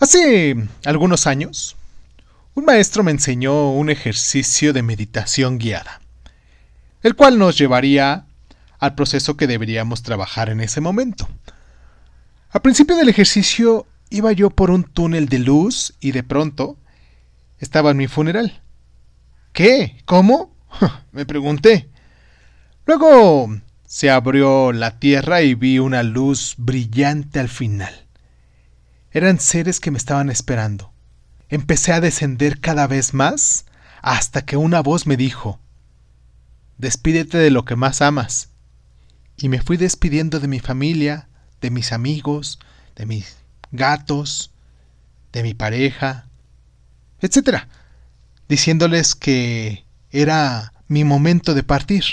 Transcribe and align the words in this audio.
Hace 0.00 0.54
algunos 0.84 1.26
años, 1.26 1.76
un 2.54 2.64
maestro 2.64 3.02
me 3.02 3.10
enseñó 3.10 3.72
un 3.72 3.90
ejercicio 3.90 4.72
de 4.72 4.84
meditación 4.84 5.58
guiada, 5.58 6.00
el 7.02 7.16
cual 7.16 7.36
nos 7.36 7.58
llevaría 7.58 8.24
al 8.78 8.94
proceso 8.94 9.36
que 9.36 9.48
deberíamos 9.48 10.04
trabajar 10.04 10.50
en 10.50 10.60
ese 10.60 10.80
momento. 10.80 11.28
Al 12.50 12.62
principio 12.62 12.94
del 12.94 13.08
ejercicio 13.08 13.86
iba 14.08 14.30
yo 14.30 14.50
por 14.50 14.70
un 14.70 14.84
túnel 14.84 15.28
de 15.28 15.40
luz 15.40 15.94
y 15.98 16.12
de 16.12 16.22
pronto 16.22 16.76
estaba 17.58 17.90
en 17.90 17.96
mi 17.96 18.06
funeral. 18.06 18.62
¿Qué? 19.52 20.00
¿Cómo? 20.04 20.54
me 21.12 21.26
pregunté. 21.26 21.90
Luego 22.86 23.48
se 23.84 24.10
abrió 24.10 24.70
la 24.70 25.00
tierra 25.00 25.42
y 25.42 25.54
vi 25.56 25.80
una 25.80 26.04
luz 26.04 26.54
brillante 26.56 27.40
al 27.40 27.48
final. 27.48 28.07
Eran 29.10 29.40
seres 29.40 29.80
que 29.80 29.90
me 29.90 29.98
estaban 29.98 30.30
esperando. 30.30 30.92
Empecé 31.48 31.92
a 31.92 32.00
descender 32.00 32.60
cada 32.60 32.86
vez 32.86 33.14
más 33.14 33.64
hasta 34.02 34.44
que 34.44 34.56
una 34.56 34.80
voz 34.80 35.06
me 35.06 35.16
dijo, 35.16 35.60
Despídete 36.76 37.38
de 37.38 37.50
lo 37.50 37.64
que 37.64 37.74
más 37.74 38.02
amas. 38.02 38.50
Y 39.36 39.48
me 39.48 39.60
fui 39.60 39.76
despidiendo 39.76 40.40
de 40.40 40.48
mi 40.48 40.60
familia, 40.60 41.28
de 41.60 41.70
mis 41.70 41.92
amigos, 41.92 42.58
de 42.96 43.06
mis 43.06 43.36
gatos, 43.72 44.52
de 45.32 45.42
mi 45.42 45.54
pareja, 45.54 46.26
etc. 47.20 47.64
Diciéndoles 48.48 49.14
que 49.14 49.84
era 50.10 50.72
mi 50.86 51.04
momento 51.04 51.54
de 51.54 51.62
partir. 51.62 52.04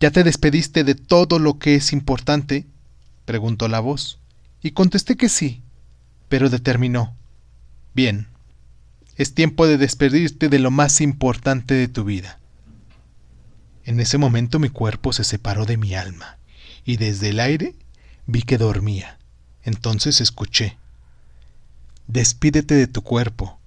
¿Ya 0.00 0.10
te 0.10 0.24
despediste 0.24 0.84
de 0.84 0.94
todo 0.94 1.38
lo 1.38 1.58
que 1.58 1.74
es 1.74 1.92
importante? 1.92 2.66
preguntó 3.24 3.68
la 3.68 3.80
voz, 3.80 4.17
y 4.62 4.72
contesté 4.72 5.16
que 5.16 5.28
sí, 5.28 5.62
pero 6.28 6.50
determinó. 6.50 7.16
Bien, 7.94 8.28
es 9.16 9.34
tiempo 9.34 9.66
de 9.66 9.78
despedirte 9.78 10.48
de 10.48 10.58
lo 10.58 10.70
más 10.70 11.00
importante 11.00 11.74
de 11.74 11.88
tu 11.88 12.04
vida. 12.04 12.38
En 13.84 14.00
ese 14.00 14.18
momento 14.18 14.58
mi 14.58 14.68
cuerpo 14.68 15.12
se 15.12 15.24
separó 15.24 15.64
de 15.64 15.76
mi 15.76 15.94
alma, 15.94 16.38
y 16.84 16.96
desde 16.96 17.30
el 17.30 17.40
aire 17.40 17.74
vi 18.26 18.42
que 18.42 18.58
dormía. 18.58 19.18
Entonces 19.62 20.20
escuché. 20.20 20.78
Despídete 22.06 22.74
de 22.74 22.86
tu 22.86 23.02
cuerpo. 23.02 23.58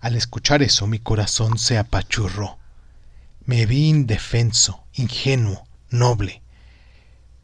Al 0.00 0.16
escuchar 0.16 0.62
eso 0.62 0.86
mi 0.86 0.98
corazón 0.98 1.58
se 1.58 1.78
apachurró. 1.78 2.58
Me 3.44 3.66
vi 3.66 3.88
indefenso, 3.88 4.84
ingenuo, 4.94 5.66
noble. 5.88 6.42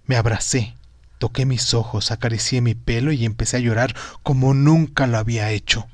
Me 0.06 0.16
abracé, 0.16 0.74
toqué 1.18 1.46
mis 1.46 1.74
ojos, 1.74 2.10
acaricié 2.10 2.60
mi 2.60 2.74
pelo 2.74 3.12
y 3.12 3.24
empecé 3.24 3.56
a 3.56 3.60
llorar 3.60 3.94
como 4.22 4.54
nunca 4.54 5.06
lo 5.06 5.18
había 5.18 5.50
hecho. 5.50 5.86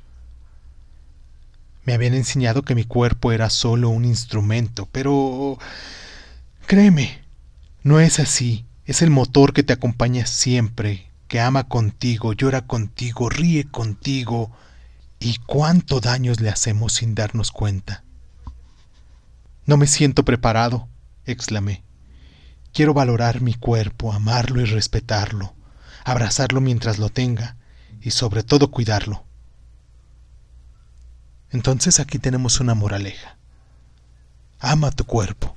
Me 1.84 1.94
habían 1.94 2.14
enseñado 2.14 2.62
que 2.62 2.74
mi 2.74 2.84
cuerpo 2.84 3.32
era 3.32 3.50
solo 3.50 3.88
un 3.88 4.04
instrumento, 4.04 4.88
pero... 4.92 5.58
créeme, 6.66 7.22
no 7.82 7.98
es 8.00 8.20
así. 8.20 8.64
Es 8.84 9.02
el 9.02 9.10
motor 9.10 9.52
que 9.52 9.62
te 9.62 9.72
acompaña 9.72 10.26
siempre, 10.26 11.08
que 11.28 11.40
ama 11.40 11.64
contigo, 11.64 12.32
llora 12.32 12.62
contigo, 12.66 13.28
ríe 13.28 13.64
contigo. 13.64 14.50
¿Y 15.18 15.38
cuánto 15.46 16.00
daños 16.00 16.40
le 16.40 16.50
hacemos 16.50 16.94
sin 16.94 17.14
darnos 17.14 17.52
cuenta? 17.52 18.04
No 19.66 19.76
me 19.76 19.86
siento 19.86 20.24
preparado, 20.24 20.88
exclamé. 21.24 21.82
Quiero 22.72 22.94
valorar 22.94 23.42
mi 23.42 23.54
cuerpo, 23.54 24.12
amarlo 24.12 24.60
y 24.62 24.64
respetarlo, 24.64 25.54
abrazarlo 26.04 26.60
mientras 26.60 26.98
lo 26.98 27.10
tenga 27.10 27.56
y 28.00 28.12
sobre 28.12 28.42
todo 28.42 28.70
cuidarlo. 28.70 29.24
Entonces 31.50 32.00
aquí 32.00 32.18
tenemos 32.18 32.60
una 32.60 32.74
moraleja. 32.74 33.36
Ama 34.58 34.90
tu 34.90 35.04
cuerpo. 35.04 35.51